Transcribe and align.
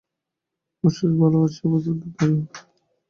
আমার 0.73 0.93
শরীর 0.95 1.15
ভাল 1.19 1.33
আছে, 1.39 1.59
অভেদানন্দেরও 1.65 2.11
তাই। 2.17 2.33